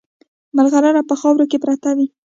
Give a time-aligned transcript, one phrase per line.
[0.55, 2.07] مرغلره په خاورو کې پرته وي.